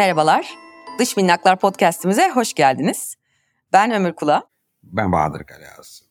[0.00, 0.58] Merhabalar.
[0.98, 3.16] Dış Minnaklar Podcast'imize hoş geldiniz.
[3.72, 4.42] Ben Ömür Kula.
[4.82, 6.02] Ben Bahadır Kalayaz.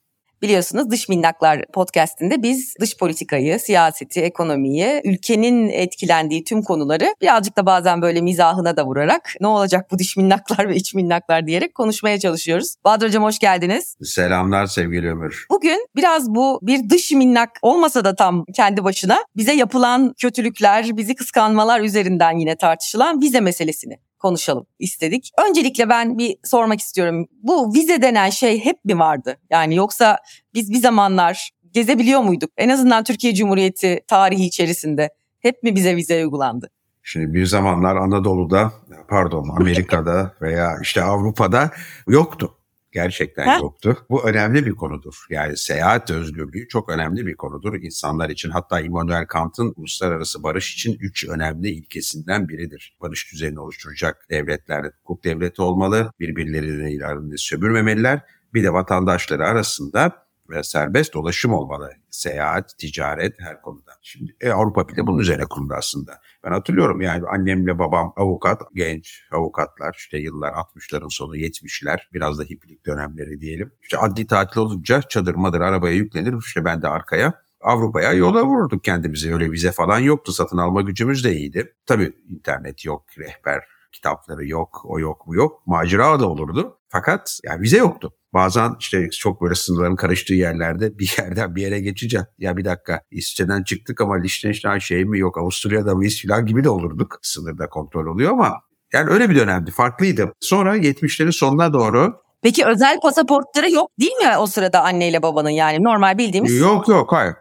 [0.41, 7.65] Biliyorsunuz Dış Minnaklar podcastinde biz dış politikayı, siyaseti, ekonomiyi, ülkenin etkilendiği tüm konuları birazcık da
[7.65, 12.19] bazen böyle mizahına da vurarak ne olacak bu dış minnaklar ve iç minnaklar diyerek konuşmaya
[12.19, 12.75] çalışıyoruz.
[12.85, 13.95] Bahadır Hocam hoş geldiniz.
[14.03, 15.45] Selamlar sevgili Ömür.
[15.51, 21.15] Bugün biraz bu bir dış minnak olmasa da tam kendi başına bize yapılan kötülükler, bizi
[21.15, 25.31] kıskanmalar üzerinden yine tartışılan vize meselesini konuşalım istedik.
[25.49, 27.27] Öncelikle ben bir sormak istiyorum.
[27.43, 29.37] Bu vize denen şey hep mi vardı?
[29.49, 30.17] Yani yoksa
[30.53, 32.51] biz bir zamanlar gezebiliyor muyduk?
[32.57, 35.09] En azından Türkiye Cumhuriyeti tarihi içerisinde
[35.39, 36.69] hep mi bize vize uygulandı?
[37.03, 38.71] Şimdi bir zamanlar Anadolu'da,
[39.09, 41.71] pardon Amerika'da veya işte Avrupa'da
[42.07, 42.55] yoktu.
[42.91, 43.57] Gerçekten ha?
[43.57, 43.97] yoktu.
[44.09, 45.25] Bu önemli bir konudur.
[45.29, 48.49] Yani seyahat özgürlüğü çok önemli bir konudur insanlar için.
[48.49, 52.97] Hatta Immanuel Kant'ın uluslararası barış için üç önemli ilkesinden biridir.
[53.01, 58.21] Barış düzenini oluşturacak devletler hukuk devleti olmalı, birbirlerini ilerinde sömürmemeliler.
[58.53, 61.91] Bir de vatandaşları arasında ve serbest dolaşım olmalı.
[62.09, 63.91] Seyahat, ticaret her konuda.
[64.01, 66.21] Şimdi e, Avrupa bile bunun üzerine kuruldu aslında.
[66.43, 72.43] Ben hatırlıyorum yani annemle babam avukat, genç avukatlar işte yıllar 60'ların sonu 70'ler biraz da
[72.43, 73.71] hippilik dönemleri diyelim.
[73.81, 78.83] İşte adli tatil olunca çadır madır arabaya yüklenir işte ben de arkaya Avrupa'ya yola vururduk
[78.83, 79.33] kendimizi.
[79.33, 80.31] Öyle vize falan yoktu.
[80.31, 81.73] Satın alma gücümüz de iyiydi.
[81.85, 85.67] Tabii internet yok, rehber kitapları yok, o yok, bu yok.
[85.67, 86.79] Macera da olurdu.
[86.87, 88.13] Fakat yani vize yoktu.
[88.33, 92.25] Bazen işte çok böyle sınırların karıştığı yerlerde bir yerden bir yere geçeceğim.
[92.37, 96.69] Ya bir dakika İsviçre'den çıktık ama Liechtenstein şey mi yok Avusturya'da mıyız falan gibi de
[96.69, 97.19] olurduk.
[97.21, 98.53] Sınırda kontrol oluyor ama
[98.93, 100.33] yani öyle bir dönemdi farklıydı.
[100.39, 105.83] Sonra 70'lerin sonuna doğru Peki özel pasaportları yok değil mi o sırada anneyle babanın yani
[105.83, 106.59] normal bildiğimiz?
[106.59, 107.35] Yok yok hayır.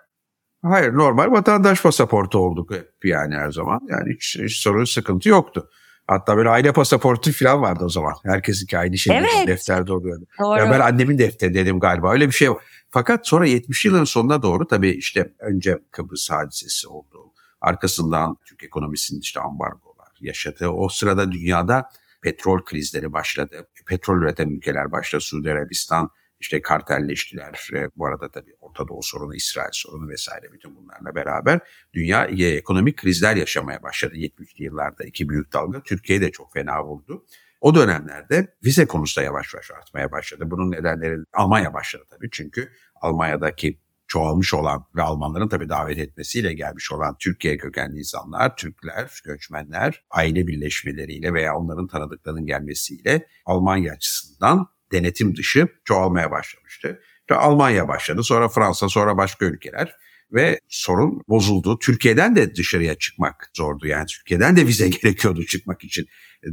[0.62, 3.80] Hayır normal vatandaş pasaportu olduk hep yani her zaman.
[3.88, 5.70] Yani hiç, hiç sorun sıkıntı yoktu.
[6.08, 8.14] Hatta böyle aile pasaportu falan vardı o zaman.
[8.24, 9.46] Herkesinki aynı şey evet.
[9.46, 10.24] defterde oluyordu.
[10.38, 10.58] Doğru.
[10.58, 12.48] Ya ben annemin defteri dedim galiba öyle bir şey.
[12.90, 17.32] Fakat sonra 70 yılın sonuna doğru tabii işte önce Kıbrıs hadisesi oldu.
[17.60, 21.90] Arkasından Türk ekonomisinin işte ambargolar yaşadığı o sırada dünyada
[22.22, 23.68] petrol krizleri başladı.
[23.86, 26.10] Petrol üreten ülkeler başta Suudi Arabistan
[26.40, 27.68] işte kartelleştiler.
[27.74, 31.60] E, bu arada tabii Orta Doğu sorunu, İsrail sorunu vesaire bütün bunlarla beraber
[31.94, 35.82] dünya e, ekonomik krizler yaşamaya başladı 70'li yıllarda iki büyük dalga.
[35.82, 37.24] Türkiye de çok fena vurdu.
[37.60, 40.44] O dönemlerde vize konusu da yavaş yavaş artmaya başladı.
[40.46, 46.92] Bunun nedenleri Almanya başladı tabii çünkü Almanya'daki çoğalmış olan ve Almanların tabii davet etmesiyle gelmiş
[46.92, 55.36] olan Türkiye kökenli insanlar, Türkler, göçmenler aile birleşmeleriyle veya onların tanıdıklarının gelmesiyle Almanya açısından denetim
[55.36, 57.00] dışı çoğalmaya başlamıştı.
[57.20, 59.94] İşte Almanya başladı, sonra Fransa, sonra başka ülkeler
[60.32, 61.78] ve sorun bozuldu.
[61.78, 66.06] Türkiye'den de dışarıya çıkmak zordu yani Türkiye'den de vize gerekiyordu çıkmak için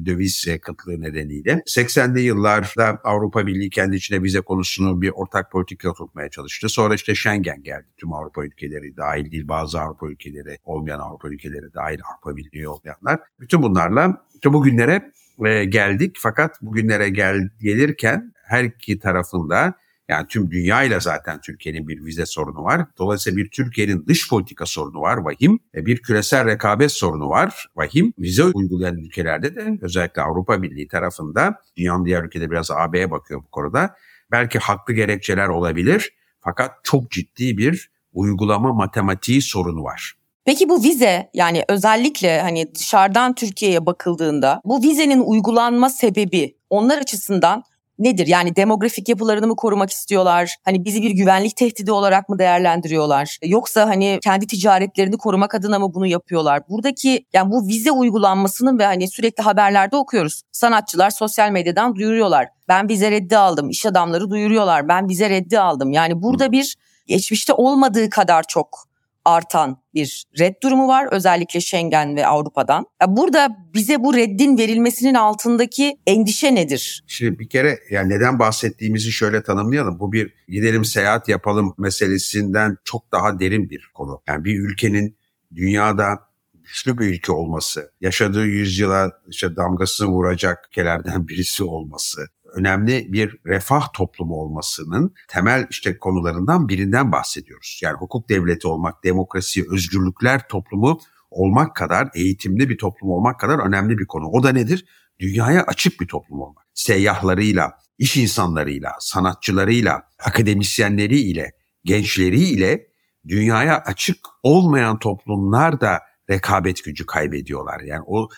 [0.06, 1.62] döviz kıtlığı nedeniyle.
[1.68, 6.70] 80'li yıllarda Avrupa Birliği kendi içine vize konusunu bir ortak politika tutmaya çalıştı.
[6.70, 7.88] Sonra işte Schengen geldi.
[7.98, 13.20] Tüm Avrupa ülkeleri dahil değil bazı Avrupa ülkeleri olmayan Avrupa ülkeleri dahil Avrupa Birliği olmayanlar.
[13.40, 15.12] Bütün bunlarla işte bugünlere
[15.46, 19.74] e, geldik fakat bugünlere gel gelirken her iki tarafında
[20.10, 22.86] yani tüm dünya ile zaten Türkiye'nin bir vize sorunu var.
[22.98, 25.60] Dolayısıyla bir Türkiye'nin dış politika sorunu var vahim.
[25.76, 28.14] E, bir küresel rekabet sorunu var vahim.
[28.20, 33.52] Vize uygulayan ülkelerde de özellikle Avrupa Birliği tarafında dünyanın diğer ülkeleri biraz AB'ye bakıyor bu
[33.52, 33.96] konuda.
[34.32, 40.14] Belki haklı gerekçeler olabilir fakat çok ciddi bir uygulama matematiği sorunu var.
[40.46, 47.64] Peki bu vize yani özellikle hani dışarıdan Türkiye'ye bakıldığında bu vizenin uygulanma sebebi onlar açısından
[48.00, 48.28] nedir?
[48.28, 50.56] Yani demografik yapılarını mı korumak istiyorlar?
[50.66, 53.38] Hani bizi bir güvenlik tehdidi olarak mı değerlendiriyorlar?
[53.44, 56.70] Yoksa hani kendi ticaretlerini korumak adına mı bunu yapıyorlar?
[56.70, 60.42] Buradaki yani bu vize uygulanmasının ve hani sürekli haberlerde okuyoruz.
[60.52, 62.48] Sanatçılar sosyal medyadan duyuruyorlar.
[62.68, 63.70] Ben vize reddi aldım.
[63.70, 64.88] İş adamları duyuruyorlar.
[64.88, 65.92] Ben vize reddi aldım.
[65.92, 66.76] Yani burada bir
[67.08, 68.95] geçmişte olmadığı kadar çok
[69.26, 72.86] artan bir red durumu var özellikle Schengen ve Avrupa'dan.
[73.08, 77.04] Burada bize bu reddin verilmesinin altındaki endişe nedir?
[77.08, 80.00] Şimdi bir kere yani neden bahsettiğimizi şöyle tanımlayalım.
[80.00, 84.22] Bu bir gidelim seyahat yapalım meselesinden çok daha derin bir konu.
[84.28, 85.18] Yani bir ülkenin
[85.56, 86.20] dünyada
[86.66, 93.94] güçlü bir ülke olması, yaşadığı yüzyıla işte damgasını vuracak ülkelerden birisi olması, önemli bir refah
[93.94, 97.80] toplumu olmasının temel işte konularından birinden bahsediyoruz.
[97.84, 101.00] Yani hukuk devleti olmak, demokrasi, özgürlükler toplumu
[101.32, 104.28] olmak kadar, eğitimli bir toplum olmak kadar önemli bir konu.
[104.28, 104.86] O da nedir?
[105.20, 106.66] Dünyaya açık bir toplum olmak.
[106.74, 111.52] Seyyahlarıyla, iş insanlarıyla, sanatçılarıyla, akademisyenleriyle,
[111.84, 112.88] gençleriyle
[113.28, 117.80] dünyaya açık olmayan toplumlar da rekabet gücü kaybediyorlar.
[117.80, 118.30] Yani o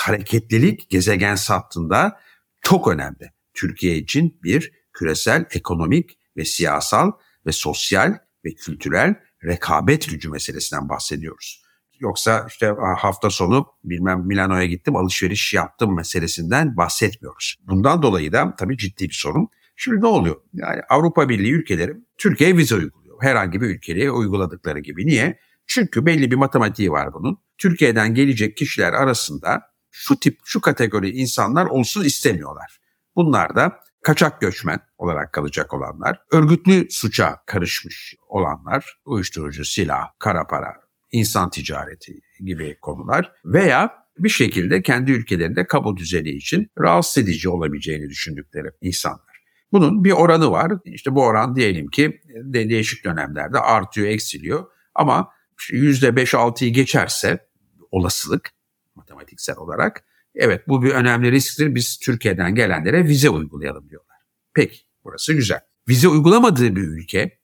[0.00, 2.20] hareketlilik gezegen sattığında
[2.62, 3.33] çok önemli.
[3.54, 7.12] Türkiye için bir küresel ekonomik ve siyasal
[7.46, 9.14] ve sosyal ve kültürel
[9.44, 11.64] rekabet gücü meselesinden bahsediyoruz.
[12.00, 17.56] Yoksa işte hafta sonu bilmem Milano'ya gittim alışveriş yaptım meselesinden bahsetmiyoruz.
[17.66, 19.48] Bundan dolayı da tabii ciddi bir sorun.
[19.76, 20.36] Şimdi ne oluyor?
[20.54, 23.22] Yani Avrupa Birliği ülkeleri Türkiye'ye vize uyguluyor.
[23.22, 25.06] Herhangi bir ülkeye uyguladıkları gibi.
[25.06, 25.38] Niye?
[25.66, 27.38] Çünkü belli bir matematiği var bunun.
[27.58, 32.80] Türkiye'den gelecek kişiler arasında şu tip, şu kategori insanlar olsun istemiyorlar.
[33.16, 40.74] Bunlar da kaçak göçmen olarak kalacak olanlar, örgütlü suça karışmış olanlar, uyuşturucu, silah, kara para,
[41.12, 48.08] insan ticareti gibi konular veya bir şekilde kendi ülkelerinde kamu düzeni için rahatsız edici olabileceğini
[48.08, 49.34] düşündükleri insanlar.
[49.72, 50.72] Bunun bir oranı var.
[50.84, 54.64] İşte bu oran diyelim ki de değişik dönemlerde artıyor, eksiliyor.
[54.94, 55.28] Ama
[55.70, 57.48] %5-6'yı geçerse
[57.90, 58.50] olasılık
[58.94, 61.74] matematiksel olarak evet bu bir önemli risktir.
[61.74, 64.16] Biz Türkiye'den gelenlere vize uygulayalım diyorlar.
[64.54, 65.60] Peki burası güzel.
[65.88, 67.38] Vize uygulamadığı bir ülke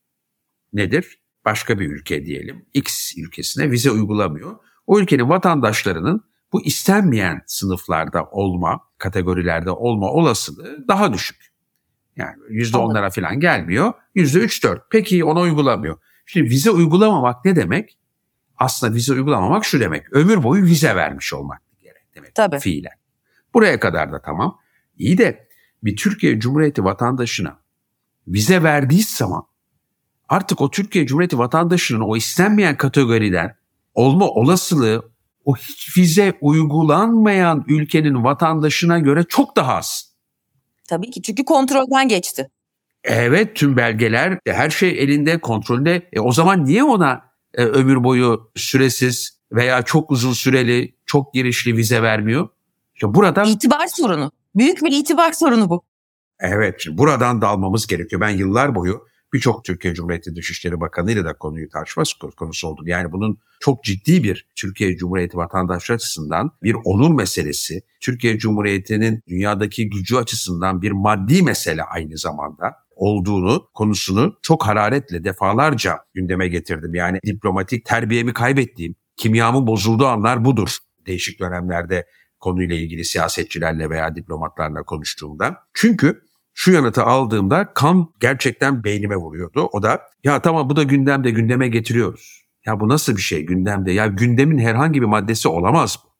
[0.72, 1.20] nedir?
[1.44, 2.66] Başka bir ülke diyelim.
[2.74, 4.56] X ülkesine vize uygulamıyor.
[4.86, 11.50] O ülkenin vatandaşlarının bu istenmeyen sınıflarda olma, kategorilerde olma olasılığı daha düşük.
[12.16, 13.92] Yani yüzde onlara falan gelmiyor.
[14.14, 14.82] Yüzde üç dört.
[14.90, 15.98] Peki ona uygulamıyor.
[16.26, 17.98] Şimdi vize uygulamamak ne demek?
[18.56, 20.12] Aslında vize uygulamamak şu demek.
[20.12, 21.69] Ömür boyu vize vermiş olmak
[22.14, 22.34] demek.
[22.34, 22.58] Tabii.
[22.58, 22.92] Fiilen.
[23.54, 24.58] Buraya kadar da tamam.
[24.98, 25.48] İyi de
[25.82, 27.60] bir Türkiye Cumhuriyeti vatandaşına
[28.28, 29.42] vize verdiği zaman
[30.28, 33.56] artık o Türkiye Cumhuriyeti vatandaşının o istenmeyen kategoriden
[33.94, 35.10] olma olasılığı
[35.44, 40.14] o hiç vize uygulanmayan ülkenin vatandaşına göre çok daha az.
[40.88, 42.50] Tabii ki çünkü kontrolden geçti.
[43.04, 46.08] Evet tüm belgeler her şey elinde kontrolde.
[46.12, 47.22] E, o zaman niye ona
[47.54, 52.48] e, ömür boyu süresiz veya çok uzun süreli çok girişli vize vermiyor?
[52.94, 54.32] İşte burada itibar sorunu.
[54.54, 55.84] Büyük bir itibar sorunu bu.
[56.40, 58.20] Evet, buradan da almamız gerekiyor.
[58.20, 62.02] Ben yıllar boyu birçok Türkiye Cumhuriyeti Dışişleri Bakanı ile de konuyu tartışma
[62.36, 62.86] konusu oldum.
[62.86, 69.90] Yani bunun çok ciddi bir Türkiye Cumhuriyeti vatandaşı açısından bir onur meselesi, Türkiye Cumhuriyeti'nin dünyadaki
[69.90, 76.94] gücü açısından bir maddi mesele aynı zamanda olduğunu konusunu çok hararetle defalarca gündeme getirdim.
[76.94, 80.76] Yani diplomatik terbiyemi kaybettiğim, kimyamın bozulduğu anlar budur.
[81.06, 82.06] Değişik dönemlerde
[82.38, 85.56] konuyla ilgili siyasetçilerle veya diplomatlarla konuştuğumda.
[85.74, 86.22] Çünkü
[86.54, 89.68] şu yanıtı aldığımda kan gerçekten beynime vuruyordu.
[89.72, 92.44] O da ya tamam bu da gündemde gündeme getiriyoruz.
[92.66, 93.92] Ya bu nasıl bir şey gündemde?
[93.92, 96.10] Ya gündemin herhangi bir maddesi olamaz bu.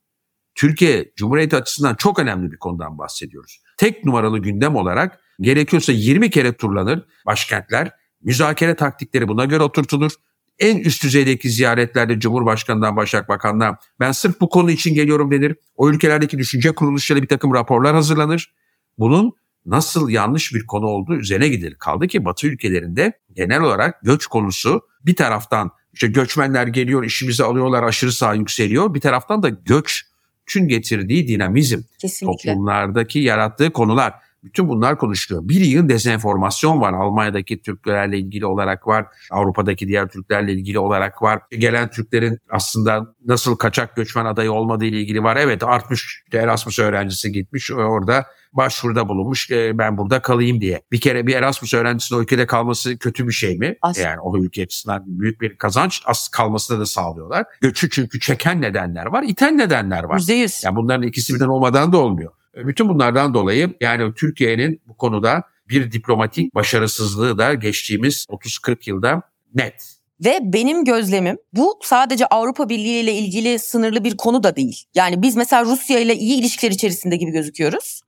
[0.55, 3.63] Türkiye Cumhuriyeti açısından çok önemli bir konudan bahsediyoruz.
[3.77, 7.91] Tek numaralı gündem olarak gerekiyorsa 20 kere turlanır başkentler.
[8.23, 10.13] Müzakere taktikleri buna göre oturtulur.
[10.61, 15.57] En üst düzeydeki ziyaretlerde Cumhurbaşkanı'ndan Başbakan'dan ben sırf bu konu için geliyorum denir.
[15.77, 18.55] O ülkelerdeki düşünce kuruluşları bir takım raporlar hazırlanır.
[18.99, 19.33] Bunun
[19.67, 21.75] nasıl yanlış bir konu olduğu üzerine gidilir.
[21.75, 27.83] Kaldı ki Batı ülkelerinde genel olarak göç konusu bir taraftan işte göçmenler geliyor işimizi alıyorlar
[27.83, 28.95] aşırı sağ yükseliyor.
[28.95, 30.05] Bir taraftan da göç
[30.47, 32.51] tüm getirdiği dinamizm, Kesinlikle.
[32.53, 34.15] toplumlardaki yarattığı konular.
[34.45, 35.49] Bütün bunlar konuşuluyor.
[35.49, 36.93] Bir yığın dezenformasyon var.
[36.93, 39.07] Almanya'daki Türklerle ilgili olarak var.
[39.31, 41.43] Avrupa'daki diğer Türklerle ilgili olarak var.
[41.51, 45.37] Gelen Türklerin aslında nasıl kaçak göçmen adayı olmadığı ile ilgili var.
[45.37, 46.25] Evet artmış.
[46.33, 50.83] Erasmus öğrencisi gitmiş orada başvuruda bulunmuş e, ben burada kalayım diye.
[50.93, 53.77] Bir kere bir Erasmus öğrencisinin o ülkede kalması kötü bir şey mi?
[53.83, 54.09] Aslında.
[54.09, 57.47] Yani o ülke açısından büyük bir kazanç az kalmasını da sağlıyorlar.
[57.61, 60.19] Göçü çünkü çeken nedenler var, iten nedenler var.
[60.19, 60.67] %100.
[60.67, 62.33] Yani bunların ikisi birden olmadan da olmuyor.
[62.57, 69.23] E, bütün bunlardan dolayı yani Türkiye'nin bu konuda bir diplomatik başarısızlığı da geçtiğimiz 30-40 yılda
[69.55, 70.01] net.
[70.25, 74.85] Ve benim gözlemim bu sadece Avrupa Birliği ile ilgili sınırlı bir konu da değil.
[74.95, 78.01] Yani biz mesela Rusya ile iyi ilişkiler içerisinde gibi gözüküyoruz.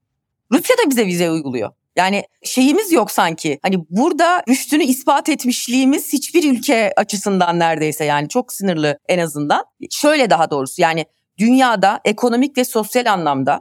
[0.52, 1.70] Rusya da bize vize uyguluyor.
[1.96, 3.58] Yani şeyimiz yok sanki.
[3.62, 9.64] Hani burada üstünü ispat etmişliğimiz hiçbir ülke açısından neredeyse yani çok sınırlı en azından.
[9.90, 11.06] Şöyle daha doğrusu yani
[11.38, 13.60] dünyada ekonomik ve sosyal anlamda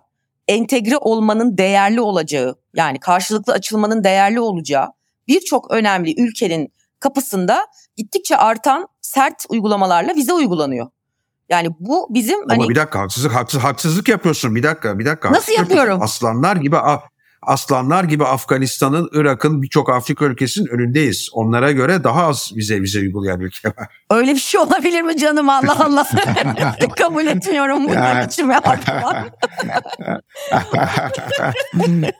[0.51, 4.87] entegre olmanın değerli olacağı yani karşılıklı açılmanın değerli olacağı
[5.27, 7.67] birçok önemli ülkenin kapısında
[7.97, 10.87] gittikçe artan sert uygulamalarla vize uygulanıyor.
[11.49, 12.69] Yani bu bizim Ama hani...
[12.69, 14.55] bir dakika haksızlık, haksız, haksızlık yapıyorsun.
[14.55, 15.31] Bir dakika, bir dakika.
[15.31, 16.01] Nasıl yapıyorum?
[16.01, 16.77] Aslanlar gibi
[17.41, 21.29] aslanlar gibi Afganistan'ın, Irak'ın birçok Afrika ülkesinin önündeyiz.
[21.33, 23.87] Onlara göre daha az vize vize uygulayan ülke var.
[24.11, 26.07] Öyle bir şey olabilir mi canım Allah Allah.
[26.97, 28.25] Kabul etmiyorum bu yani...
[28.25, 28.59] içime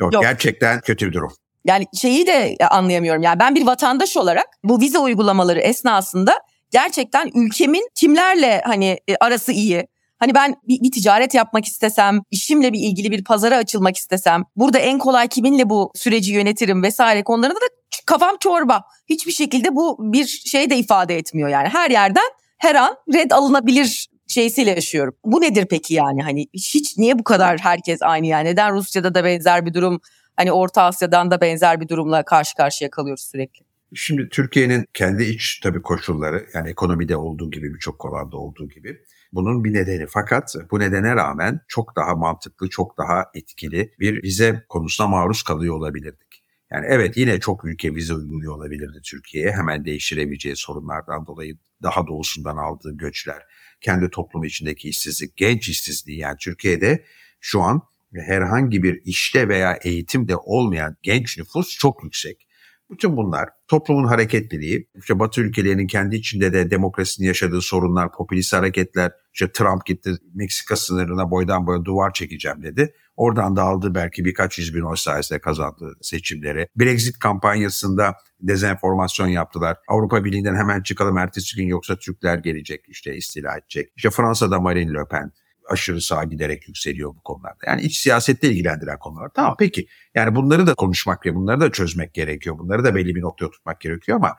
[0.00, 1.32] Yok, Yok gerçekten kötü bir durum.
[1.64, 3.22] Yani şeyi de anlayamıyorum.
[3.22, 6.38] Yani ben bir vatandaş olarak bu vize uygulamaları esnasında
[6.70, 9.86] gerçekten ülkemin kimlerle hani e, arası iyi,
[10.18, 14.78] Hani ben bir, bir ticaret yapmak istesem, işimle bir ilgili bir pazara açılmak istesem, burada
[14.78, 17.66] en kolay kiminle bu süreci yönetirim vesaire konularında da
[18.06, 18.82] kafam çorba.
[19.08, 21.68] Hiçbir şekilde bu bir şey de ifade etmiyor yani.
[21.68, 25.14] Her yerden her an red alınabilir şeysiyle yaşıyorum.
[25.24, 29.24] Bu nedir peki yani hani hiç niye bu kadar herkes aynı yani neden Rusya'da da
[29.24, 30.00] benzer bir durum
[30.36, 33.64] hani Orta Asya'dan da benzer bir durumla karşı karşıya kalıyoruz sürekli.
[33.94, 38.98] Şimdi Türkiye'nin kendi iç tabii koşulları yani ekonomide olduğu gibi birçok kolanda olduğu gibi
[39.32, 40.06] bunun bir nedeni.
[40.08, 45.74] Fakat bu nedene rağmen çok daha mantıklı, çok daha etkili bir vize konusuna maruz kalıyor
[45.74, 46.28] olabilirdik.
[46.72, 49.52] Yani evet yine çok ülke vize uyguluyor olabilirdi Türkiye'ye.
[49.52, 53.42] Hemen değiştiremeyeceği sorunlardan dolayı daha doğusundan aldığı göçler,
[53.80, 57.04] kendi toplumu içindeki işsizlik, genç işsizliği yani Türkiye'de
[57.40, 57.82] şu an
[58.14, 62.48] herhangi bir işte veya eğitimde olmayan genç nüfus çok yüksek.
[62.90, 69.12] Bütün bunlar toplumun hareketliliği, işte Batı ülkelerinin kendi içinde de demokrasinin yaşadığı sorunlar, popülist hareketler,
[69.34, 72.94] işte Trump gitti Meksika sınırına boydan boya duvar çekeceğim dedi.
[73.18, 76.68] Oradan da aldı belki birkaç yüz bin oy sayesinde kazandı seçimleri.
[76.76, 79.76] Brexit kampanyasında dezenformasyon yaptılar.
[79.88, 83.92] Avrupa Birliği'nden hemen çıkalım ertesi gün yoksa Türkler gelecek işte istila edecek.
[83.96, 85.32] İşte Fransa'da Marine Le Pen
[85.70, 87.58] aşırı sağa giderek yükseliyor bu konularda.
[87.66, 89.30] Yani iç siyasette ilgilendiren konular.
[89.34, 92.58] Tamam peki yani bunları da konuşmak ve bunları da çözmek gerekiyor.
[92.58, 94.36] Bunları da belli bir noktaya tutmak gerekiyor ama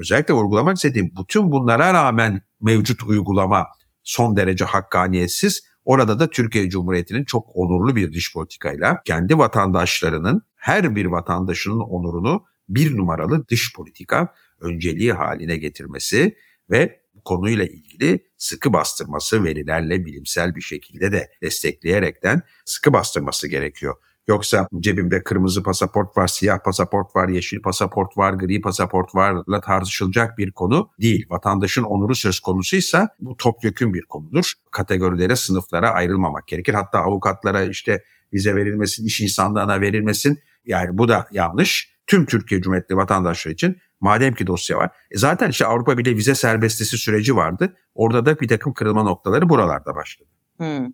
[0.00, 3.66] özellikle vurgulamak istediğim bütün bunlara rağmen mevcut uygulama
[4.02, 5.68] son derece hakkaniyetsiz.
[5.88, 12.44] Orada da Türkiye Cumhuriyeti'nin çok onurlu bir dış politikayla kendi vatandaşlarının her bir vatandaşının onurunu
[12.68, 16.36] bir numaralı dış politika önceliği haline getirmesi
[16.70, 23.94] ve bu konuyla ilgili sıkı bastırması verilerle bilimsel bir şekilde de destekleyerekten sıkı bastırması gerekiyor.
[24.28, 30.38] Yoksa cebimde kırmızı pasaport var, siyah pasaport var, yeşil pasaport var, gri pasaport varla tartışılacak
[30.38, 31.26] bir konu değil.
[31.30, 34.52] Vatandaşın onuru söz konusuysa bu topyekun bir konudur.
[34.70, 36.74] Kategorilere, sınıflara ayrılmamak gerekir.
[36.74, 40.38] Hatta avukatlara işte vize verilmesin, iş insanlığına verilmesin.
[40.64, 41.98] Yani bu da yanlış.
[42.06, 44.90] Tüm Türkiye Cumhuriyeti vatandaşları için Madem ki dosya var.
[45.10, 47.76] E zaten işte Avrupa Birliği vize serbestisi süreci vardı.
[47.94, 50.28] Orada da bir takım kırılma noktaları buralarda başladı.
[50.56, 50.92] Hmm.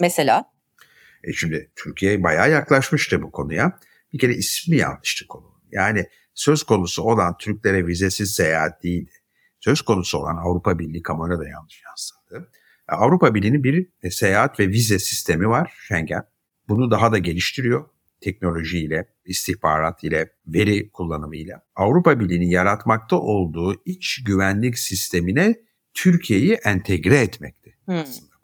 [0.00, 0.53] Mesela?
[1.24, 3.78] E şimdi Türkiye bayağı yaklaşmıştı bu konuya.
[4.12, 5.54] Bir kere ismi yanlıştı konu.
[5.72, 9.12] Yani söz konusu olan Türklere vizesiz seyahat değildi.
[9.60, 12.50] Söz konusu olan Avrupa Birliği kamuoyuna da yanlış yansıdı.
[12.90, 16.22] E, Avrupa Birliği'nin bir e, seyahat ve vize sistemi var Schengen.
[16.68, 17.88] Bunu daha da geliştiriyor
[18.20, 25.54] teknolojiyle, istihbarat ile, veri kullanımıyla Avrupa Birliği'nin yaratmakta olduğu iç güvenlik sistemine
[25.94, 27.94] Türkiye'yi entegre etmekti hmm.
[27.94, 28.34] aslında.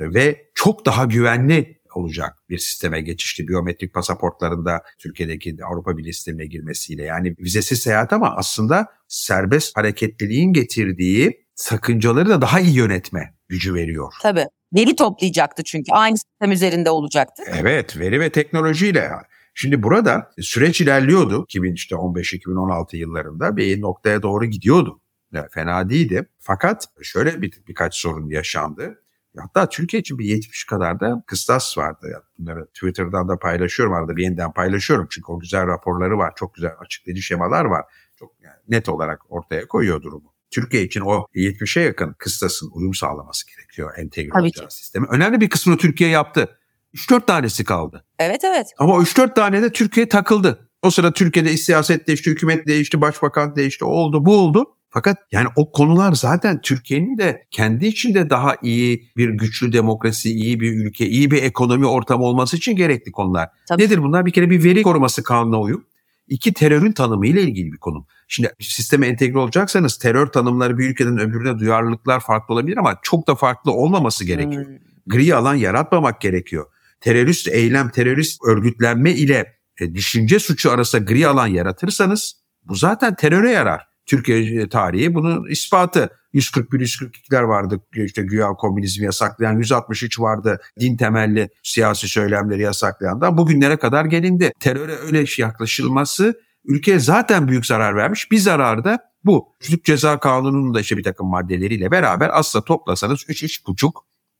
[0.00, 3.48] Ve çok daha güvenli olacak bir sisteme geçişti.
[3.48, 11.46] Biyometrik pasaportlarında Türkiye'deki Avrupa Birliği sistemine girmesiyle yani vizesiz seyahat ama aslında serbest hareketliliğin getirdiği
[11.54, 14.12] sakıncaları da daha iyi yönetme gücü veriyor.
[14.22, 14.44] Tabii.
[14.74, 17.42] Veri toplayacaktı çünkü aynı sistem üzerinde olacaktı.
[17.46, 19.10] Evet veri ve teknolojiyle
[19.54, 25.00] Şimdi burada süreç ilerliyordu 2015-2016 yıllarında bir noktaya doğru gidiyordu.
[25.32, 26.28] Yani fena değildi.
[26.38, 29.02] Fakat şöyle bir, birkaç sorun yaşandı.
[29.38, 32.22] Hatta Türkiye için bir 70 kadar da kıstas vardı.
[32.38, 35.06] Bunları Twitter'dan da paylaşıyorum arada yeniden paylaşıyorum.
[35.10, 36.32] Çünkü o güzel raporları var.
[36.36, 37.84] Çok güzel açıklayıcı şemalar var.
[38.18, 40.34] Çok yani net olarak ortaya koyuyor durumu.
[40.50, 45.06] Türkiye için o 70'e yakın kıstasın uyum sağlaması gerekiyor entegre olacağı sistemi.
[45.10, 46.58] Önemli bir kısmını Türkiye yaptı.
[46.94, 48.04] 3-4 tanesi kaldı.
[48.18, 48.66] Evet evet.
[48.78, 50.70] Ama 3-4 tane de Türkiye takıldı.
[50.82, 54.76] O sıra Türkiye'de siyaset değişti, hükümet değişti, başbakan değişti, oldu bu oldu.
[54.90, 60.60] Fakat yani o konular zaten Türkiye'nin de kendi içinde daha iyi bir güçlü demokrasi, iyi
[60.60, 63.48] bir ülke, iyi bir ekonomi ortamı olması için gerekli konular.
[63.68, 63.82] Tabii.
[63.82, 64.26] Nedir bunlar?
[64.26, 65.84] Bir kere bir veri koruması kanuna uyum.
[66.28, 68.06] İki terörün tanımı ile ilgili bir konu.
[68.28, 73.34] Şimdi sisteme entegre olacaksanız terör tanımları bir ülkeden öbürüne duyarlılıklar farklı olabilir ama çok da
[73.34, 74.66] farklı olmaması gerekiyor.
[74.66, 74.76] Hmm.
[75.06, 76.66] Gri alan yaratmamak gerekiyor
[77.00, 83.50] terörist eylem, terörist örgütlenme ile e, düşünce suçu arasında gri alan yaratırsanız bu zaten teröre
[83.50, 83.89] yarar.
[84.10, 86.10] Türkiye tarihi bunun ispatı.
[86.34, 93.76] 141-142'ler vardı işte güya komünizmi yasaklayan 163 vardı din temelli siyasi söylemleri yasaklayan da bugünlere
[93.76, 94.52] kadar gelindi.
[94.60, 98.30] Teröre öyle yaklaşılması ülkeye zaten büyük zarar vermiş.
[98.30, 99.48] Bir zarar da bu.
[99.60, 103.92] Türk Ceza Kanunu'nun da işte bir takım maddeleriyle beraber aslında toplasanız 3-3,5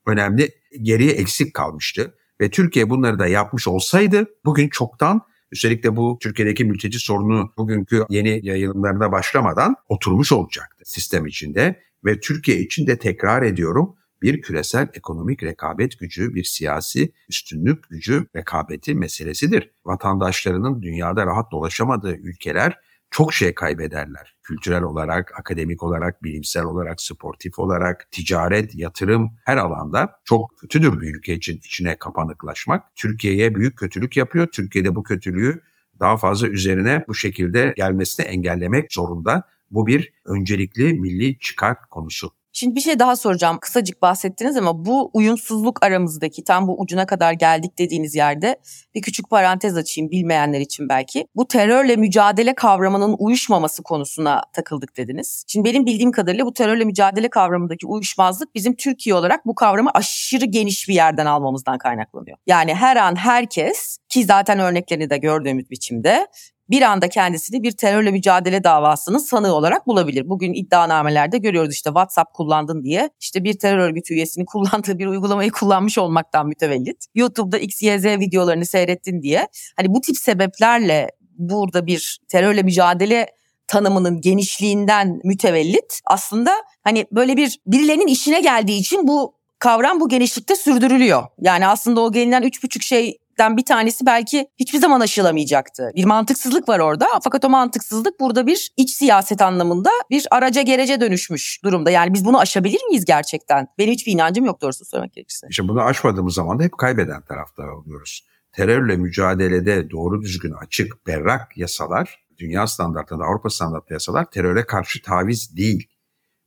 [0.07, 0.51] önemli
[0.83, 5.21] geriye eksik kalmıştı ve Türkiye bunları da yapmış olsaydı bugün çoktan
[5.53, 11.81] Üstelik de bu Türkiye'deki mülteci sorunu bugünkü yeni yayınlarına başlamadan oturmuş olacaktı sistem içinde.
[12.05, 18.27] Ve Türkiye için de tekrar ediyorum bir küresel ekonomik rekabet gücü, bir siyasi üstünlük gücü
[18.37, 19.71] rekabeti meselesidir.
[19.85, 22.79] Vatandaşlarının dünyada rahat dolaşamadığı ülkeler
[23.11, 24.35] çok şey kaybederler.
[24.43, 31.15] Kültürel olarak, akademik olarak, bilimsel olarak, sportif olarak, ticaret, yatırım her alanda çok kötüdür bir
[31.15, 32.97] ülke için içine kapanıklaşmak.
[32.97, 34.47] Türkiye'ye büyük kötülük yapıyor.
[34.47, 35.63] Türkiye'de bu kötülüğü
[36.01, 39.43] daha fazla üzerine bu şekilde gelmesini engellemek zorunda.
[39.71, 42.40] Bu bir öncelikli milli çıkar konusu.
[42.53, 43.59] Şimdi bir şey daha soracağım.
[43.61, 48.61] Kısacık bahsettiniz ama bu uyumsuzluk aramızdaki tam bu ucuna kadar geldik dediğiniz yerde
[48.95, 51.27] bir küçük parantez açayım bilmeyenler için belki.
[51.35, 55.45] Bu terörle mücadele kavramının uyuşmaması konusuna takıldık dediniz.
[55.49, 60.45] Şimdi benim bildiğim kadarıyla bu terörle mücadele kavramındaki uyuşmazlık bizim Türkiye olarak bu kavramı aşırı
[60.45, 62.39] geniş bir yerden almamızdan kaynaklanıyor.
[62.47, 66.27] Yani her an herkes ki zaten örneklerini de gördüğümüz biçimde
[66.71, 70.29] bir anda kendisini bir terörle mücadele davasının sanığı olarak bulabilir.
[70.29, 75.51] Bugün iddianamelerde görüyoruz işte WhatsApp kullandın diye işte bir terör örgütü üyesinin kullandığı bir uygulamayı
[75.51, 77.07] kullanmış olmaktan mütevellit.
[77.15, 79.49] YouTube'da XYZ videolarını seyrettin diye.
[79.77, 83.27] Hani bu tip sebeplerle burada bir terörle mücadele
[83.67, 86.53] tanımının genişliğinden mütevellit aslında
[86.85, 91.27] hani böyle bir birilerinin işine geldiği için bu kavram bu genişlikte sürdürülüyor.
[91.41, 95.91] Yani aslında o gelinen üç buçuk şey bir tanesi belki hiçbir zaman aşılamayacaktı.
[95.97, 101.01] Bir mantıksızlık var orada fakat o mantıksızlık burada bir iç siyaset anlamında bir araca gerece
[101.01, 101.91] dönüşmüş durumda.
[101.91, 103.67] Yani biz bunu aşabilir miyiz gerçekten?
[103.79, 105.47] Benim hiçbir inancım yok doğrusu söylemek gerekirse.
[105.51, 108.27] İşte bunu aşmadığımız zaman da hep kaybeden taraftar oluyoruz.
[108.53, 115.57] Terörle mücadelede doğru düzgün açık berrak yasalar dünya standartlarında Avrupa standartlı yasalar teröre karşı taviz
[115.57, 115.89] değil.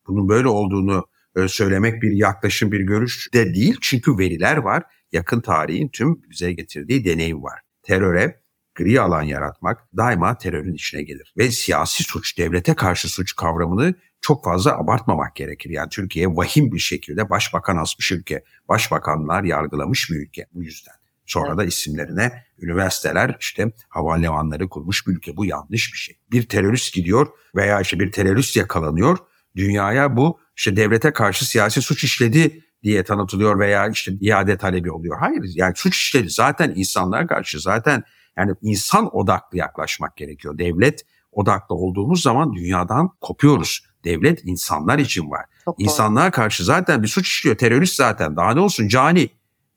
[0.07, 3.77] Bunun böyle olduğunu e, söylemek bir yaklaşım, bir görüş de değil.
[3.81, 7.59] Çünkü veriler var yakın tarihin tüm bize getirdiği deneyim var.
[7.83, 8.43] Teröre
[8.75, 11.33] gri alan yaratmak daima terörün içine gelir.
[11.37, 15.69] Ve siyasi suç, devlete karşı suç kavramını çok fazla abartmamak gerekir.
[15.69, 18.43] Yani Türkiye vahim bir şekilde başbakan asmış ülke.
[18.69, 20.93] Başbakanlar yargılamış bir ülke bu yüzden.
[21.25, 21.57] Sonra evet.
[21.57, 25.37] da isimlerine üniversiteler işte havalimanları kurmuş bir ülke.
[25.37, 26.17] Bu yanlış bir şey.
[26.31, 29.17] Bir terörist gidiyor veya işte bir terörist yakalanıyor.
[29.55, 35.17] Dünyaya bu işte devlete karşı siyasi suç işledi diye tanıtılıyor veya işte iade talebi oluyor.
[35.19, 38.03] Hayır yani suç işleri zaten insanlara karşı zaten
[38.37, 40.57] yani insan odaklı yaklaşmak gerekiyor.
[40.57, 43.85] Devlet odaklı olduğumuz zaman dünyadan kopuyoruz.
[44.03, 45.45] Devlet insanlar için var.
[45.65, 47.57] Çok İnsanlığa karşı zaten bir suç işliyor.
[47.57, 49.29] Terörist zaten daha ne olsun cani.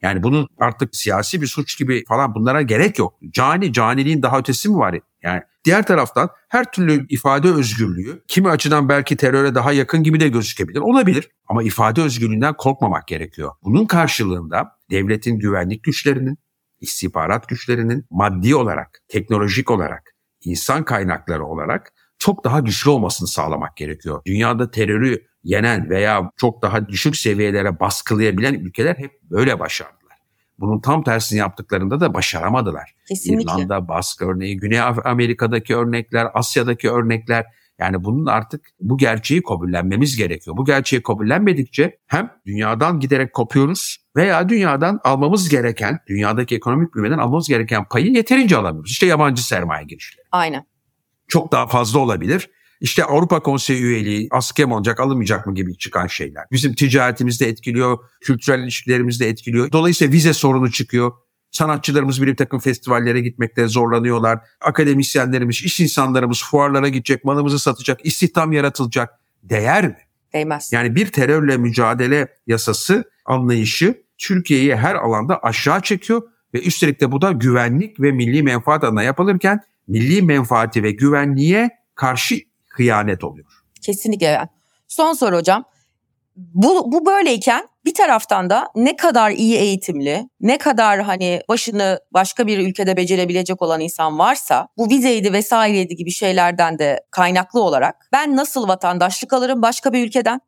[0.03, 3.15] Yani bunun artık siyasi bir suç gibi falan bunlara gerek yok.
[3.31, 4.99] Cani, caniliğin daha ötesi mi var?
[5.23, 10.29] Yani diğer taraftan her türlü ifade özgürlüğü kimi açıdan belki teröre daha yakın gibi de
[10.29, 10.81] gözükebilir.
[10.81, 13.53] Olabilir ama ifade özgürlüğünden korkmamak gerekiyor.
[13.63, 16.39] Bunun karşılığında devletin güvenlik güçlerinin,
[16.81, 24.23] istihbarat güçlerinin maddi olarak, teknolojik olarak, insan kaynakları olarak çok daha güçlü olmasını sağlamak gerekiyor.
[24.27, 30.06] Dünyada terörü yenen veya çok daha düşük seviyelere baskılayabilen ülkeler hep böyle başardılar.
[30.59, 32.95] Bunun tam tersini yaptıklarında da başaramadılar.
[33.09, 33.53] Kesinlikle.
[33.53, 37.47] İrlanda, Bask örneği, Güney Amerika'daki örnekler, Asya'daki örnekler.
[37.79, 40.57] Yani bunun artık bu gerçeği kabullenmemiz gerekiyor.
[40.57, 47.49] Bu gerçeği kabullenmedikçe hem dünyadan giderek kopuyoruz veya dünyadan almamız gereken, dünyadaki ekonomik büyümeden almamız
[47.49, 48.91] gereken payı yeterince alamıyoruz.
[48.91, 50.27] İşte yabancı sermaye girişleri.
[50.33, 50.67] Aynen.
[51.29, 52.51] Çok daha fazla olabilir.
[52.81, 56.45] İşte Avrupa Konseyi üyeliği askem olacak alınmayacak mı gibi çıkan şeyler.
[56.53, 59.73] Bizim ticaretimizi de etkiliyor, kültürel ilişkilerimizi de etkiliyor.
[59.73, 61.13] Dolayısıyla vize sorunu çıkıyor.
[61.51, 64.39] Sanatçılarımız bir takım festivallere gitmekte zorlanıyorlar.
[64.61, 69.11] Akademisyenlerimiz, iş insanlarımız fuarlara gidecek, malımızı satacak, istihdam yaratılacak.
[69.43, 69.97] Değer mi?
[70.33, 70.73] Değmez.
[70.73, 76.23] Yani bir terörle mücadele yasası anlayışı Türkiye'yi her alanda aşağı çekiyor
[76.55, 81.71] ve üstelik de bu da güvenlik ve milli menfaat adına yapılırken milli menfaati ve güvenliğe
[81.95, 82.41] karşı
[82.79, 83.47] hıyanet oluyor.
[83.83, 84.49] Kesinlikle.
[84.89, 85.65] Son soru hocam.
[86.37, 92.47] Bu, bu böyleyken bir taraftan da ne kadar iyi eğitimli, ne kadar hani başını başka
[92.47, 98.37] bir ülkede becerebilecek olan insan varsa bu vizeydi vesaireydi gibi şeylerden de kaynaklı olarak ben
[98.37, 100.41] nasıl vatandaşlık alırım başka bir ülkeden?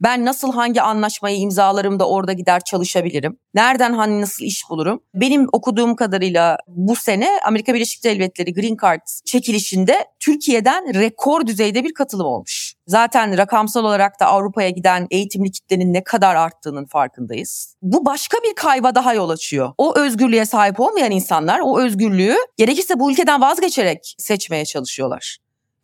[0.00, 3.38] Ben nasıl hangi anlaşmayı imzalarım da orada gider çalışabilirim?
[3.54, 5.00] Nereden hani nasıl iş bulurum?
[5.14, 11.94] Benim okuduğum kadarıyla bu sene Amerika Birleşik Devletleri Green Card çekilişinde Türkiye'den rekor düzeyde bir
[11.94, 12.74] katılım olmuş.
[12.86, 17.76] Zaten rakamsal olarak da Avrupa'ya giden eğitimli kitlenin ne kadar arttığının farkındayız.
[17.82, 19.72] Bu başka bir kayba daha yol açıyor.
[19.78, 25.38] O özgürlüğe sahip olmayan insanlar o özgürlüğü gerekirse bu ülkeden vazgeçerek seçmeye çalışıyorlar.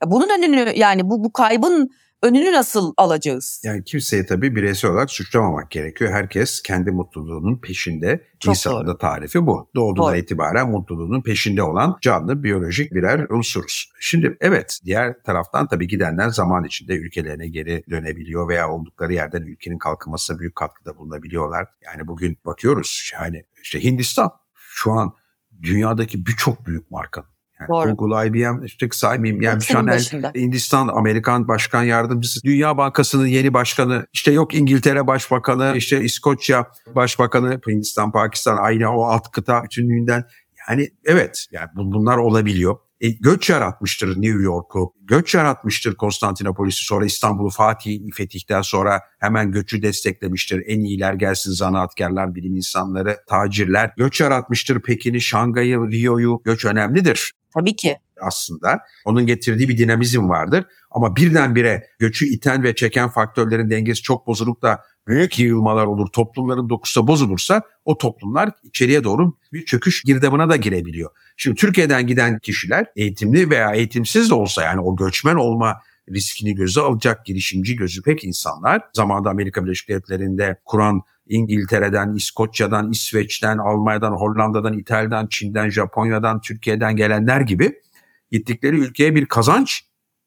[0.07, 1.91] Bunun önünü yani bu, bu kaybın
[2.23, 3.63] önünü nasıl alacağız?
[3.65, 6.13] Yani kimseyi tabii bireysel olarak suçlamamak gerekiyor.
[6.13, 8.25] Herkes kendi mutluluğunun peşinde.
[8.41, 9.71] Çok İnsanın da tarifi bu.
[9.75, 10.17] Doğduğundan doğru.
[10.17, 13.93] itibaren mutluluğunun peşinde olan canlı biyolojik birer unsuruz.
[14.01, 19.79] Şimdi evet diğer taraftan tabii gidenler zaman içinde ülkelerine geri dönebiliyor veya oldukları yerden ülkenin
[19.79, 21.67] kalkınmasına büyük katkıda bulunabiliyorlar.
[21.85, 25.15] Yani bugün bakıyoruz yani işte Hindistan şu an
[25.63, 27.32] dünyadaki birçok büyük markanın
[27.69, 27.97] Doğru.
[27.97, 29.43] Google, IBM, işte saymayayım.
[29.43, 30.33] Yani Hepsinin Chanel, başında.
[30.35, 37.61] Hindistan, Amerikan Başkan Yardımcısı, Dünya Bankası'nın yeni başkanı, işte yok İngiltere Başbakanı, işte İskoçya Başbakanı,
[37.69, 40.25] Hindistan, Pakistan aynı o alt kıta bütünlüğünden.
[40.69, 42.77] Yani evet yani bunlar olabiliyor.
[43.03, 49.83] E, göç yaratmıştır New York'u, göç yaratmıştır Konstantinopolis'i, sonra İstanbul'u Fatih fetihten sonra hemen göçü
[49.83, 50.63] desteklemiştir.
[50.67, 53.93] En iyiler gelsin zanaatkarlar, bilim insanları, tacirler.
[53.97, 56.43] Göç yaratmıştır Pekin'i, Şangay'ı, Rio'yu.
[56.45, 57.33] Göç önemlidir.
[57.55, 57.97] Tabii ki.
[58.23, 60.65] Aslında onun getirdiği bir dinamizm vardır.
[60.91, 66.69] Ama birdenbire göçü iten ve çeken faktörlerin dengesi çok bozulup da büyük yığılmalar olur, toplumların
[66.69, 71.11] dokusu bozulursa o toplumlar içeriye doğru bir çöküş girdabına da girebiliyor.
[71.37, 75.77] Şimdi Türkiye'den giden kişiler eğitimli veya eğitimsiz de olsa yani o göçmen olma
[76.11, 83.59] riskini göze alacak girişimci gözü pek insanlar zamanında Amerika Birleşik Devletleri'nde kuran İngiltere'den, İskoçya'dan, İsveç'ten,
[83.59, 87.73] Almanya'dan, Hollanda'dan, İtalya'dan, Çin'den, Japonya'dan, Türkiye'den gelenler gibi
[88.33, 89.83] gittikleri ülkeye bir kazanç,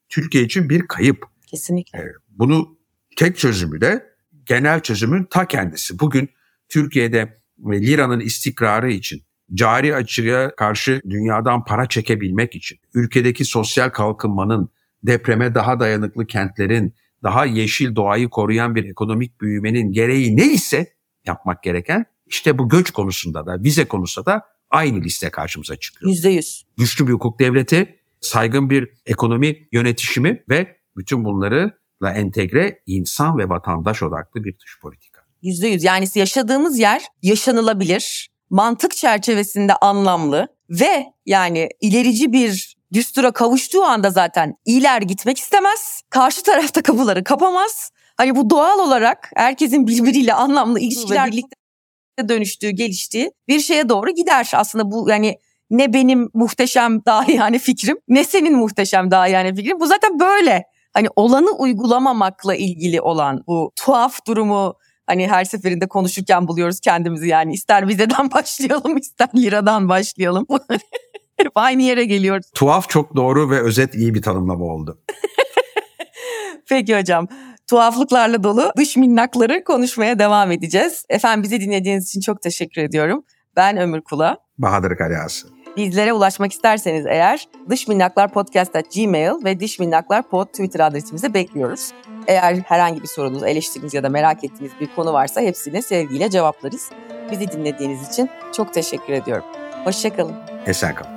[0.08, 1.26] Türkiye için bir kayıp.
[1.46, 2.12] Kesinlikle.
[2.28, 2.78] Bunu
[3.16, 4.06] tek çözümü de
[4.44, 5.98] genel çözümün ta kendisi.
[5.98, 6.28] Bugün
[6.68, 9.22] Türkiye'de liranın istikrarı için,
[9.54, 14.68] cari açıya karşı dünyadan para çekebilmek için, ülkedeki sosyal kalkınmanın,
[15.02, 20.92] depreme daha dayanıklı kentlerin, daha yeşil doğayı koruyan bir ekonomik büyümenin gereği neyse
[21.26, 24.42] yapmak gereken işte bu göç konusunda da vize konusunda da
[24.76, 26.12] aynı liste karşımıza çıkıyor.
[26.12, 26.64] Yüzde yüz.
[26.76, 33.48] Güçlü bir hukuk devleti, saygın bir ekonomi yönetişimi ve bütün bunları da entegre insan ve
[33.48, 35.20] vatandaş odaklı bir dış politika.
[35.42, 35.84] Yüzde yüz.
[35.84, 44.54] Yani yaşadığımız yer yaşanılabilir, mantık çerçevesinde anlamlı ve yani ilerici bir düstura kavuştuğu anda zaten
[44.64, 46.02] iler gitmek istemez.
[46.10, 47.90] Karşı tarafta kapıları kapamaz.
[48.16, 51.65] Hani bu doğal olarak herkesin birbiriyle anlamlı ilişkiler birlikte
[52.28, 54.50] dönüştüğü, geliştiği bir şeye doğru gider.
[54.54, 55.38] Aslında bu yani
[55.70, 59.80] ne benim muhteşem daha yani fikrim ne senin muhteşem daha yani fikrim.
[59.80, 60.62] Bu zaten böyle.
[60.94, 64.74] Hani olanı uygulamamakla ilgili olan bu tuhaf durumu
[65.06, 70.46] hani her seferinde konuşurken buluyoruz kendimizi yani ister vizeden başlayalım ister liradan başlayalım.
[71.36, 72.46] Hep aynı yere geliyoruz.
[72.54, 74.98] Tuhaf çok doğru ve özet iyi bir tanımlama oldu.
[76.68, 77.28] Peki hocam.
[77.66, 81.04] Tuhaflıklarla dolu dış minnakları konuşmaya devam edeceğiz.
[81.08, 83.24] Efendim bizi dinlediğiniz için çok teşekkür ediyorum.
[83.56, 84.38] Ben Ömür Kula.
[84.58, 85.48] Bahadır Kalyası.
[85.76, 91.92] Bizlere ulaşmak isterseniz eğer Dış Minnaklar Podcast Gmail ve Dış Minnaklar Pod Twitter adresimize bekliyoruz.
[92.26, 96.90] Eğer herhangi bir sorunuz, eleştiriniz ya da merak ettiğiniz bir konu varsa hepsini sevgiyle cevaplarız.
[97.30, 99.44] Bizi dinlediğiniz için çok teşekkür ediyorum.
[99.84, 100.34] Hoşçakalın.
[100.66, 101.15] Esen kalın.